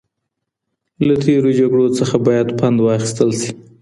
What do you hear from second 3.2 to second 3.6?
سي.